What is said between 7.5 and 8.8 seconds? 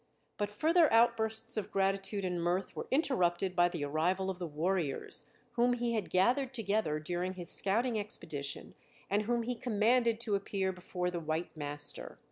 scouting expedition